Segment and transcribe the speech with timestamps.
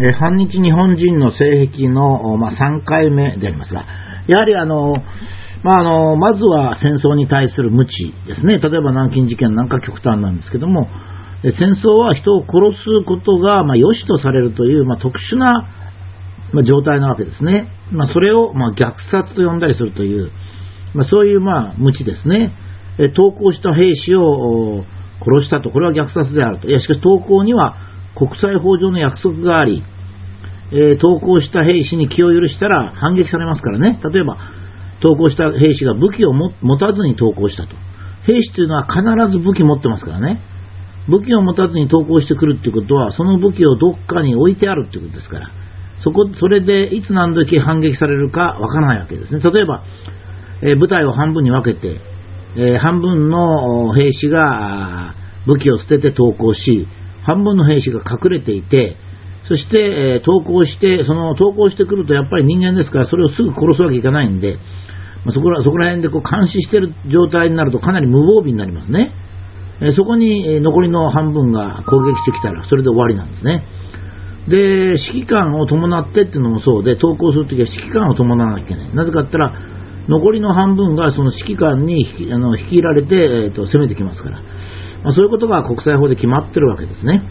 [0.00, 3.84] え、反日日本人の性癖の、まあ、3回目でありますが、
[4.26, 4.94] やはりあの、
[5.62, 7.90] まあ、あの、まずは戦争に対する無知
[8.26, 8.58] ですね。
[8.58, 10.88] 例えば南京事件なんか極端なんですけども、
[11.42, 15.68] 戦争は人を殺すことが、まあ、良しとされるという、まあ、特殊な、
[16.52, 17.68] まあ、状態なわけですね。
[17.90, 20.30] まあ、それを、まあ、虐殺と呼んだりするという、
[20.94, 22.52] まあ、そういう、まあ、無知ですね。
[22.98, 24.84] え投降した兵士を
[25.20, 26.68] 殺したと、これは虐殺であると。
[26.68, 29.82] いや、しかし投降には国際法上の約束があり、
[30.72, 34.00] えー、投降した兵士に気を許したら反撃されますからね。
[34.12, 34.38] 例えば、
[35.00, 37.76] 投降した兵士が武器を持たずに投降したと。
[38.24, 39.02] 兵士というのは必
[39.36, 40.40] ず武器持ってますからね。
[41.08, 45.50] 武器を持たずに投降してくるっていうことは、その武器をどっかに置いてあるっていうことですから。
[46.02, 49.40] そこ、それでいつ何時反撃されるかわからないわけですね。
[49.40, 49.82] 例えば、
[50.62, 52.00] えー、部隊を半分に分けて、
[52.56, 55.14] えー、半分の兵士が
[55.46, 56.86] 武器を捨てて投降し、
[57.22, 58.96] 半分の兵士が隠れていて、
[59.48, 64.58] そして、えー、投降して、その投降してくるとやっぱり人間ですから、それをすぐ殺すわけいかないんで、
[65.24, 69.12] まあ、そこらそこら辺でこう監視している状態になるとかなり無防備になりますね。
[69.80, 73.64] えー、そこに、残りの半分が攻撃してきたら、それで終わりなんですね。
[74.48, 74.56] で、
[75.10, 78.94] 指揮官を伴ってっていうのもそうで、投降するときは指揮官を伴わなきゃいけない。
[78.94, 79.54] なぜかって言ったら、
[80.08, 84.42] 残りの半分がその指揮官にあの率いられて、えーと、攻めてきますから、
[85.04, 87.22] まあ、そういうことが国際法で決まってるわけですね。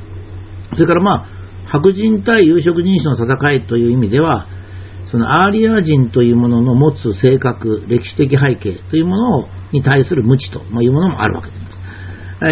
[0.74, 1.28] それからまあ、
[1.72, 4.48] 白人対有色人種の戦いという意味では、
[5.12, 11.62] そのアーリア人というものの持つ性格、歴史的背景というものに対する無知というものもあるわけです。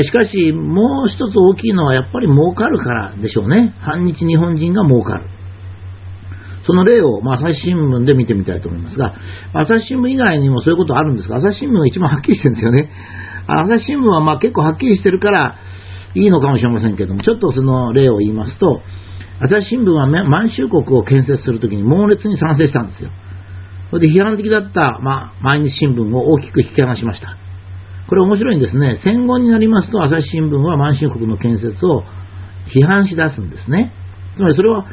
[0.05, 3.73] しかし、もう一つ大きいのはやっぱり儲かるからでしょうね。
[3.79, 5.25] 反日日本人が儲かる。
[6.67, 9.15] その例を、まあ、朝日新聞で見てみたいと思いますが、
[9.53, 12.91] 朝日新聞以外にもそういうことあるんですが、朝日新聞が一番はっきりしてるんですよね。
[13.49, 15.55] 朝日新聞はまあ結構はっきりしてるから
[16.15, 18.81] いいのかもしれませんけども、ちょっとその例を言いますと、
[19.41, 23.09] 朝日新聞は満州国を建設するときに猛烈に賛成したんですよ。
[23.89, 27.37] それで批判的だった、まあ、毎日新聞を大きく引き離しました。
[28.07, 28.99] これ面白いんですね。
[29.03, 32.03] 戦後になりますと朝日新聞は満州国の建設を
[32.73, 33.93] 批判し出すんですね。
[34.35, 34.85] つまりそれは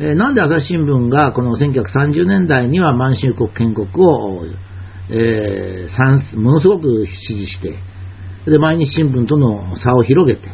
[0.00, 4.46] えー、なんで朝日新聞がこの1930年代には満州国建国を、
[5.10, 7.76] えー、ものすごく支持して、
[8.46, 10.48] で、毎日新聞との差を広げて、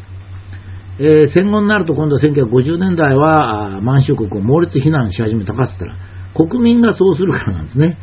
[0.99, 5.99] えー、戦後になると今度は1950年代は満州国を猛烈非難し始めたかって言った
[6.43, 7.99] ら、国民がそうするからなんですね。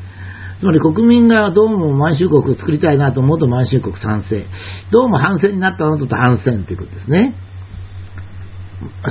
[0.59, 4.45] つまり国民がどうも満州国を作りたいなと思うと満州国賛成。
[4.91, 7.35] どうも反戦になったのと反戦ということですね。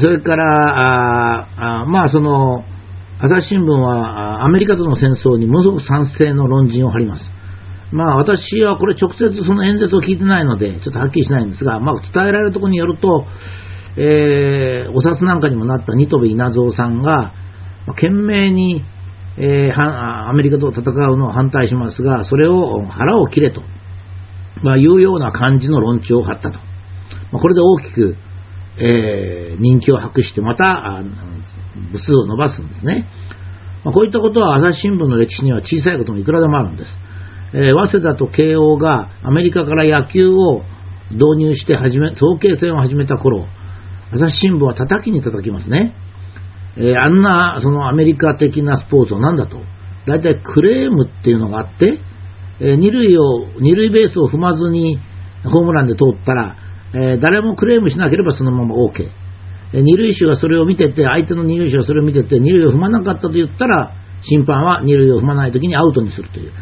[0.01, 2.65] それから、あまあその、
[3.21, 7.25] 朝日新聞はアメリカとの戦争にものすごく賛成の論陣を張ります。
[7.93, 13.27] まあ私はこれ直接その演説を聞いてないので、ちょっとはっきりしないんですが、まあ伝えられるところによると、
[13.97, 17.35] えー、お札なんかにもなった新戸稲造さんが、
[17.87, 18.83] ま、懸命に、
[19.39, 23.63] えー、アメリカと戦うのを反対しますが、それを腹を切れと、
[24.63, 26.59] まあ、いうような感じの論調を張ったと。
[27.33, 28.17] まあ、これで大きく、
[28.79, 31.03] えー、人気を博して、また
[31.93, 33.09] 部数を伸ばすんですね。
[33.85, 36.89] まあ、こういったことは朝日新聞の歴史には小さいこともいくらでもあるんです。
[37.55, 40.63] えー、早稲田と慶応がアメリカから野球を
[41.11, 43.47] 導入して始め、早慶戦を始めた頃、
[44.13, 45.95] 朝日新聞は叩きに叩きますね。
[46.77, 49.59] えー、あんな、そのアメリカ的なスポーツを何だと。
[50.07, 52.01] 大体クレームっていうのがあって、
[52.61, 54.99] えー、二塁を、二塁ベースを踏まずに
[55.45, 56.57] ホームランで通ったら、
[56.95, 59.09] えー、誰もクレームしなければそのまま OK。
[59.75, 63.93] えー、二塁手がそれを見てて、相手の二塁手がそれを見てて、二塁を踏まなかったと言ったら、
[64.29, 66.53] 審判は二塁を踏まないときにアウトにするという、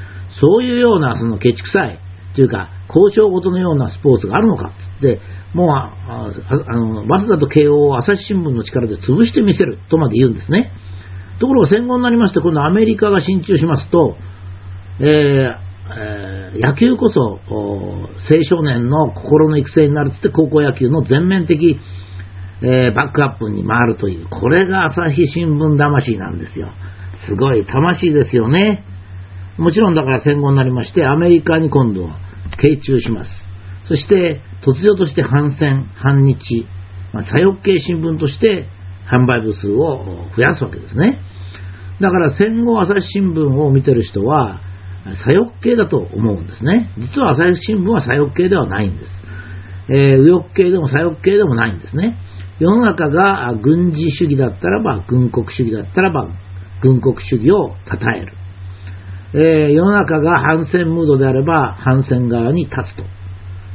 [0.41, 1.99] そういうような、そのケチくさい、
[2.35, 5.21] というか、交渉事のようなスポーツがあるのかって、
[5.55, 10.73] もう、ああの、早稲田と慶応を朝日新聞の力で潰してみせるとまで言うんですね。
[11.41, 14.17] ところが戦後になりまして、今度アメリカが進駐しますと、
[15.01, 21.79] えーえー、野球こそ青少年の心の育成になるって高校野球の全面的、
[22.63, 26.69] えー、バックアップに回るという、これが朝日新聞魂なんですよ。
[27.27, 28.85] すごい魂ですよね。
[29.61, 32.19] もちろんだから戦後になりまして、アメリカに今度は
[32.63, 33.31] 傾注します。
[33.89, 36.67] そして、突如として反戦、反日、
[37.13, 38.67] まあ、左翼系新聞として
[39.13, 41.21] 販売部数を増やすわけですね。
[42.01, 44.61] だから戦後朝日新聞を見てる人は、
[45.27, 46.91] 左翼系だと思うんですね。
[46.97, 49.11] 実は朝日新聞は左翼系ではないんです。
[49.91, 52.17] えー、右翼系でも左翼系でもないんですね。
[52.61, 56.29] 世の中が軍事主義だったらば、軍国主義だったらば、
[56.81, 58.40] 軍国主義を称える。
[59.33, 63.05] えー、世の中が反戦ムードであれば、反戦側に立つと。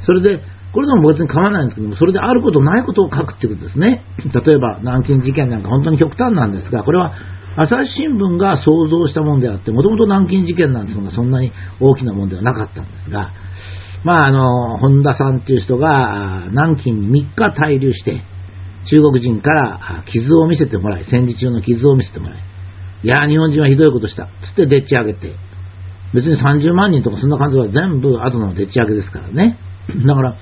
[0.06, 0.42] それで、
[0.74, 4.04] これでも別に構わないんですけども、それであることないことを書くっていうことですね。
[4.20, 7.14] 例えば、南京事件なんか本当に極端なんですが、これは
[7.56, 13.32] 朝日新聞が想像したものであって、もともと南京事件なんていうのがそんなに大きなものではなかったんですが、
[14.04, 18.22] まあ、あの、本田さんっていう人が、南京に3日滞留して、
[18.92, 22.40] 中国人から傷を見せてもらい、戦時中の傷を見せてもらい、
[23.04, 24.28] いや、日本人はひどいことした。
[24.50, 25.34] つってでっち上げて、
[26.16, 29.60] 別に30万人とかそんな感じは全部後のでっち上げですからね。
[30.08, 30.38] だから、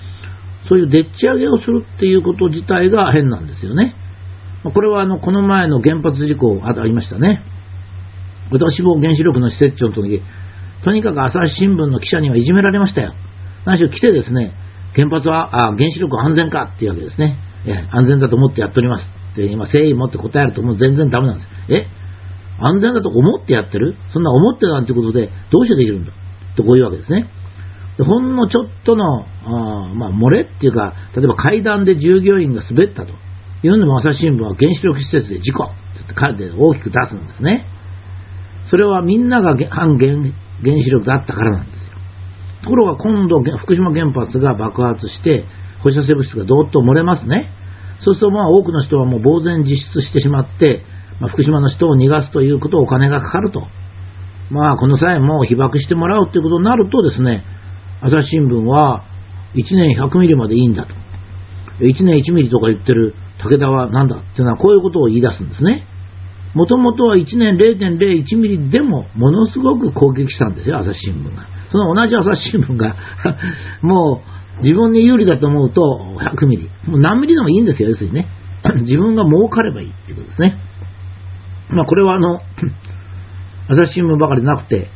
[0.70, 3.96] そういうでっち上げをするっていうこと自体が変なんですよね。
[4.64, 7.44] これはあの、この前の原発事故ありましたね。
[8.52, 10.22] 私も原子力の施設長の時、
[10.86, 13.14] とにかく朝日新聞の記者にはいじめられましたよ。
[13.66, 14.54] 何しろ来てですね、
[14.96, 17.38] 原発は、あ原子力安全かっていうわけですね。
[17.66, 19.04] え安全だと思ってやっております
[19.34, 21.48] って今誠意持って答えるともう全然ダメなんです。
[21.70, 21.88] え
[22.64, 23.96] 安全だと思ってやってる？
[24.14, 26.12] そんな思ってるなんてことでどうしてできるんだ？
[26.56, 27.28] とこういうわけですね。
[27.98, 33.14] でほんのちょっとの、あまあ、漏れっていうか、例えば階段で従業員が滑ったと
[33.64, 37.68] いうのも朝日新聞は原子力施設で事故って書いて大きく出すんですね。
[38.72, 41.98] それはみんなが反原原子力だったからなんですよ。
[42.64, 45.46] ところが今度福島原発が爆発して
[45.84, 47.52] 放射性物質がどーっと漏れますね。
[48.04, 50.82] そうするとまあ多くの人はもう呆然自失してしまって、
[51.24, 53.66] まあ、福島の人を逃がすということお金がかかると。
[54.50, 57.46] まあこの際も被爆してもらうということになるとですね、
[58.02, 59.06] 朝日新聞は
[59.56, 60.94] 1年100ミリまでいいんだと。
[61.80, 65.88] 1年1ミリとか言ってる武田は何だっていうのはこういうことを言い出すんですね。
[66.56, 71.48] もともとは1年0.01ミリでもものすごく攻撃したんですよ、朝日新聞が。
[71.72, 72.98] その同じ朝日新聞が
[73.82, 74.22] も
[74.60, 76.70] う自分に有利だと思うと100ミリ。
[76.86, 78.28] もう何ミリでもいいんですよ、要するにね。
[78.84, 80.58] 自分が儲かればいいっていうことですね。
[81.74, 82.42] まあこれはあの、
[83.70, 84.90] 朝日新聞ばかりなくて、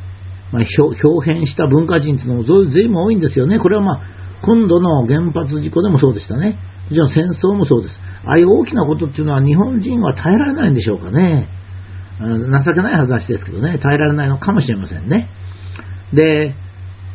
[0.52, 3.58] まあ、表変した文化人っていうのも随分多いんですよね。
[3.58, 4.00] これはまあ、
[4.44, 6.58] 今度の原発事故でもそうでしたね。
[6.88, 7.94] もちろん戦争もそうです。
[8.24, 11.48] ああいう大きなことっていうのは日本人は耐えられないんでしょうかね。
[12.20, 15.28] 情けない話ですけどね、耐えられないのかもしれませんね。
[16.12, 16.54] で、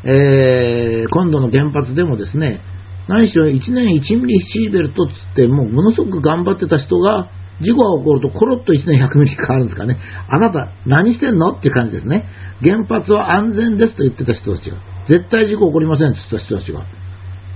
[0.05, 2.61] えー、今度の原発でもですね、
[3.07, 7.29] 何しろ1年1ミリシーベルトっつって、もうものすごく頑張ってた人が、
[7.63, 9.97] 事故が起こるとコロッと1年100ミリ変わるんですかね。
[10.27, 11.57] あなた、何してんの？
[11.57, 12.25] っていう感じですね。
[12.61, 14.77] 原発は安全ですと言ってた人たちが、
[15.09, 16.85] 絶対事故起こりませんって言った人たちが、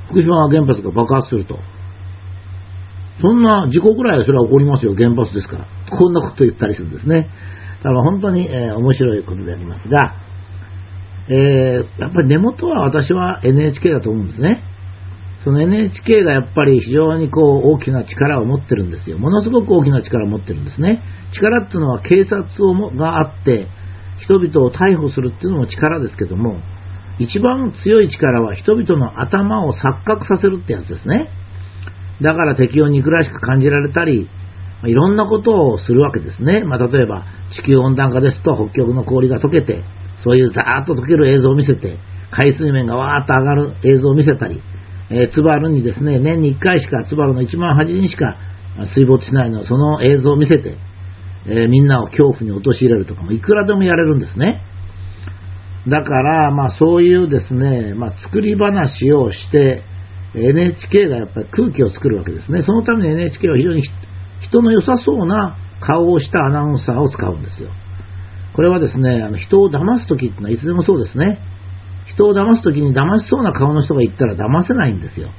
[0.09, 1.59] 福島原発が爆発すると。
[3.21, 5.67] そんな事故ぐらいはそれは起こりますよ、原発ですから。
[5.89, 7.29] こんなこと言ったりするんですね。
[7.77, 10.15] だから本当に、えー、面白いことでありますが、
[11.29, 14.63] えー、やっぱり根元は私は NHK だと思うんですね。
[15.47, 19.17] その NHK がやっぱり非常にこう大きな力を持ってるんですよ。
[19.17, 21.01] ものすごく大きな力を持ってるんですね。
[21.31, 23.69] 力っていうのは警察をもがあって、
[24.19, 26.59] 人々を逮捕するっていうのも力ですけども、
[27.17, 31.29] 一番強い力は人々の頭を錯覚させるってやつですね。
[32.21, 34.27] だから敵を憎らしく感じられたり、
[34.83, 36.65] いろんなことをするわけですね。
[36.65, 37.23] まあ、例えば
[37.55, 39.85] 地球温暖化ですと北極の氷が溶けて、
[40.25, 41.99] そういうザーッと溶ける映像を見せて、
[42.31, 44.61] 海水面がわーっと上がる映像を見せたり、
[45.09, 48.37] えー、ツバルにですね、年に1回しか、ツバルの1万端にしか
[48.93, 50.77] 水没しないのはその映像を見せて、
[51.47, 54.61] えー、みんなを恐怖に陥れるとかもいくらでもやれるんですね。
[55.87, 59.83] だから、まあそういうですね、まあ作り話をして、
[60.35, 62.61] NHK がやっぱり空気を作るわけですね。
[62.63, 63.83] そのために NHK は非常に
[64.41, 67.69] 人の良さそうな顔をしたアナウンサーを使うんですよ。
[68.53, 71.39] これはですね、あの人を騙すときってのはいつでもそうですね。
[72.13, 75.29] 人を騙すときに騙しそうな顔の人が言ったら騙せないんですよ。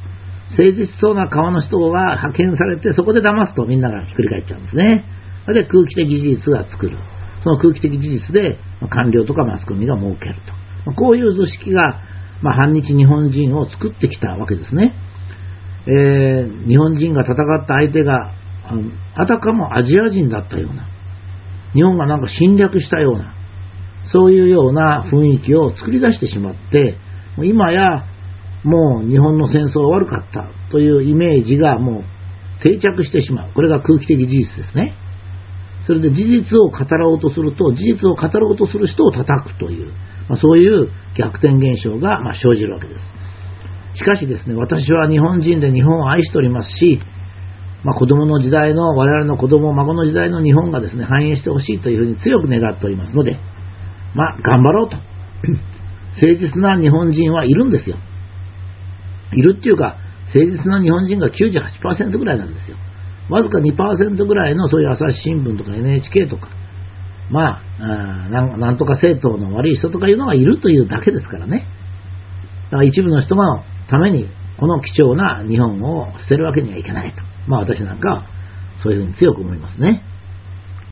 [0.50, 5.04] 誠実そうな顔の人が派遣されて、そこで騙すとみんながひっくり返っちゃうんですね。
[5.44, 6.96] それで空気的事実が作る。
[7.42, 8.58] その空気的事実で
[8.90, 10.36] 官僚とかマスコミが儲ける
[10.86, 10.92] と。
[10.92, 12.00] こういう図式が、
[12.42, 14.94] まあ、反日日本人を作ってきたわけですね。
[15.86, 18.32] えー、日本人が戦った相手が、
[19.14, 20.86] あたかもアジア人だったような。
[21.74, 23.34] 日本がなんか侵略したような、
[24.12, 26.96] そういうような雰囲気を作り出してしまって、
[27.44, 28.04] 今や
[28.64, 32.04] もう日本の戦争は悪かったというイメージがもう
[32.62, 33.52] 定着してしまう。
[33.54, 34.94] これが空気的事実ですね。
[35.86, 39.92] それで事実を語ろうとすると、事実を語ろうとする人を叩くという、
[40.28, 43.00] まあ、そういう逆転現象がま生じるわけです。
[43.98, 47.00] しかしですね、私は日本人で日本を愛しておりますし、
[47.84, 53.38] まあ、子供の時代の、我々の子供、孫の時代の日本がですね、繁栄してほしいというふうに強く願っておりますので、
[54.14, 54.96] まあ、頑張ろうと。
[56.20, 57.96] 誠実な日本人はいるんですよ。
[59.32, 59.96] いるっていうか、
[60.34, 62.76] 誠実な日本人が98%ぐらいなんですよ。
[63.30, 66.48] わずか2%ぐらいのそういう朝日新聞とか NHK とか、
[67.30, 71.66] まあ、なんとか政党の悪い人とかいうのがいるというだけですからね。
[72.70, 77.22] だから一部の人のためにこの貴重な日本を捨てるわけにはいけないと。
[77.46, 78.26] まあ私なんかは
[78.82, 80.02] そういうふうに強く思いますね。